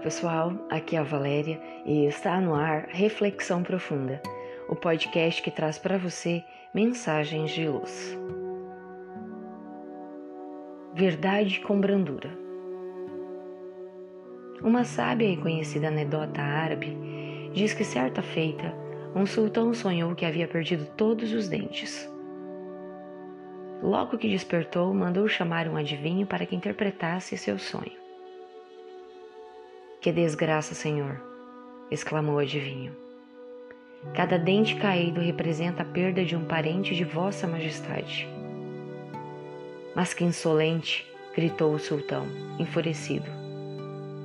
[0.00, 4.20] pessoal, aqui é a Valéria e está no ar Reflexão Profunda,
[4.68, 6.42] o podcast que traz para você
[6.72, 8.18] mensagens de luz.
[10.94, 12.30] Verdade com brandura.
[14.62, 16.96] Uma sábia e conhecida anedota árabe
[17.52, 18.74] diz que certa feita
[19.14, 22.10] um sultão sonhou que havia perdido todos os dentes.
[23.82, 27.99] Logo que despertou, mandou chamar um adivinho para que interpretasse seu sonho.
[30.00, 31.20] Que desgraça, Senhor!
[31.90, 32.96] exclamou o adivinho.
[34.14, 38.26] Cada dente caído representa a perda de um parente de Vossa Majestade.
[39.94, 41.06] Mas que insolente!
[41.36, 42.26] gritou o sultão,
[42.58, 43.26] enfurecido.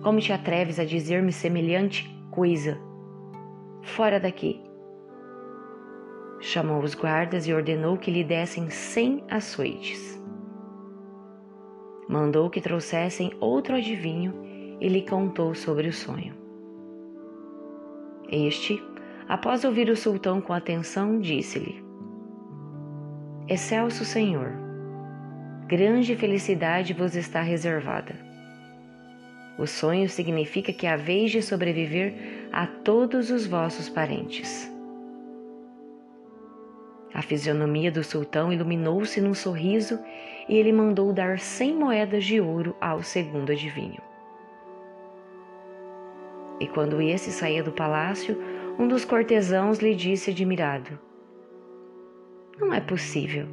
[0.00, 2.78] Como te atreves a dizer-me semelhante coisa?
[3.82, 4.62] Fora daqui!
[6.38, 10.22] Chamou os guardas e ordenou que lhe dessem cem açoites.
[12.08, 16.34] Mandou que trouxessem outro adivinho e lhe contou sobre o sonho.
[18.30, 18.82] Este,
[19.28, 21.84] após ouvir o sultão com atenção, disse-lhe:
[23.48, 24.52] Excelso Senhor,
[25.66, 28.14] grande felicidade vos está reservada.
[29.58, 34.70] O sonho significa que há vez de sobreviver a todos os vossos parentes.
[37.14, 40.00] A fisionomia do sultão iluminou-se num sorriso
[40.48, 44.13] e ele mandou dar cem moedas de ouro ao segundo adivinho.
[46.60, 48.36] E quando esse saía do palácio,
[48.78, 50.98] um dos cortesãos lhe disse admirado:
[52.58, 53.46] Não é possível.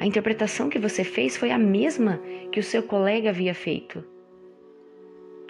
[0.00, 4.04] A interpretação que você fez foi a mesma que o seu colega havia feito.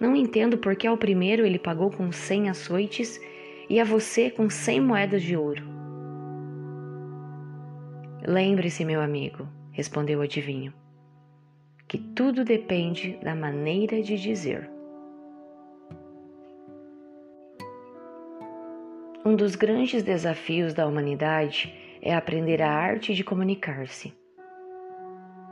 [0.01, 3.21] Não entendo por que ao primeiro ele pagou com cem açoites
[3.71, 5.63] e a você com cem moedas de ouro.
[8.27, 10.73] Lembre-se, meu amigo, respondeu o adivinho,
[11.89, 14.72] que tudo depende da maneira de dizer.
[19.25, 21.73] Um dos grandes desafios da humanidade
[22.03, 24.13] é aprender a arte de comunicar-se.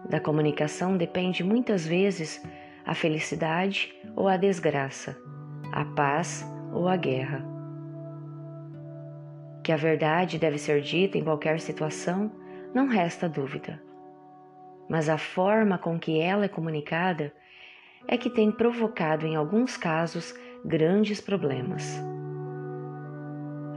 [0.09, 2.45] Da comunicação depende muitas vezes
[2.85, 5.17] a felicidade ou a desgraça,
[5.71, 7.47] a paz ou a guerra.
[9.63, 12.33] Que a verdade deve ser dita em qualquer situação,
[12.75, 13.81] não resta dúvida.
[14.89, 17.33] Mas a forma com que ela é comunicada
[18.09, 22.03] é que tem provocado, em alguns casos, grandes problemas.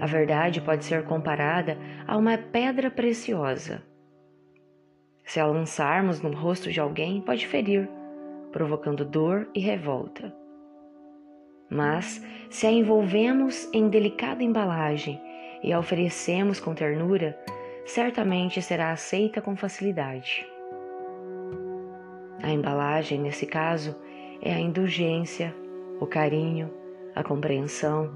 [0.03, 3.81] A verdade pode ser comparada a uma pedra preciosa.
[5.24, 7.88] Se a lançarmos no rosto de alguém, pode ferir,
[8.52, 10.36] provocando dor e revolta.
[11.69, 15.22] Mas, se a envolvemos em delicada embalagem
[15.64, 17.40] e a oferecemos com ternura,
[17.85, 20.46] certamente será aceita com facilidade.
[22.41, 23.96] A embalagem, nesse caso,
[24.41, 25.56] é a indulgência,
[26.02, 26.70] o carinho,
[27.16, 28.12] a compreensão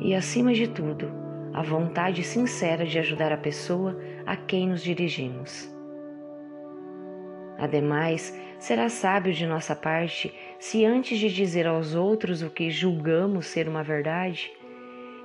[0.00, 5.72] e, acima de tudo, a vontade sincera de ajudar a pessoa a quem nos dirigimos.
[7.58, 13.46] Ademais, será sábio de nossa parte se antes de dizer aos outros o que julgamos
[13.46, 14.52] ser uma verdade,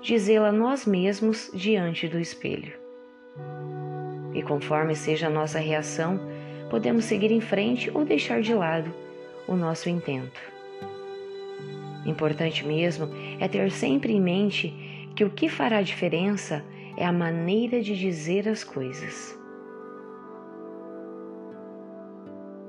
[0.01, 2.73] dizê-la nós mesmos diante do espelho.
[4.33, 6.19] E conforme seja a nossa reação,
[6.69, 8.91] podemos seguir em frente ou deixar de lado
[9.47, 10.41] o nosso intento.
[12.05, 16.63] Importante mesmo é ter sempre em mente que o que fará diferença
[16.97, 19.37] é a maneira de dizer as coisas.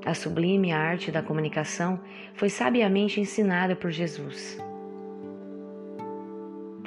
[0.05, 1.99] A sublime arte da comunicação
[2.35, 4.59] foi sabiamente ensinada por Jesus.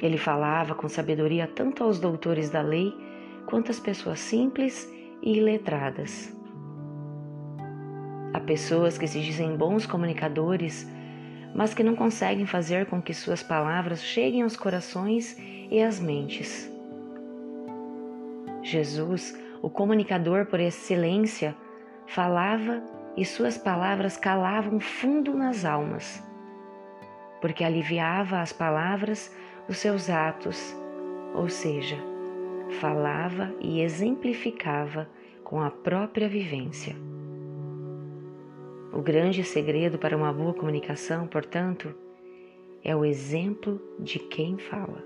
[0.00, 2.94] Ele falava com sabedoria tanto aos doutores da lei
[3.46, 4.88] quanto às pessoas simples
[5.20, 6.32] e iletradas.
[8.32, 10.88] Há pessoas que se dizem bons comunicadores,
[11.54, 15.36] mas que não conseguem fazer com que suas palavras cheguem aos corações
[15.70, 16.70] e às mentes.
[18.62, 21.54] Jesus, o comunicador por excelência,
[22.06, 22.82] falava
[23.16, 26.22] e suas palavras calavam fundo nas almas,
[27.40, 29.34] porque aliviava as palavras
[29.68, 30.74] os seus atos,
[31.34, 31.96] ou seja,
[32.80, 35.08] falava e exemplificava
[35.44, 36.96] com a própria vivência.
[38.98, 41.94] O grande segredo para uma boa comunicação, portanto,
[42.82, 45.04] é o exemplo de quem fala.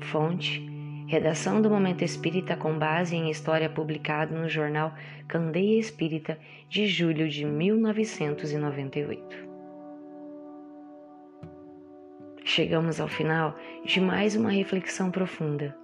[0.00, 0.68] Fonte:
[1.06, 4.92] Redação do Momento Espírita com base em história publicada no jornal
[5.28, 6.36] Candeia Espírita
[6.68, 9.48] de julho de 1998.
[12.42, 15.83] Chegamos ao final de mais uma reflexão profunda.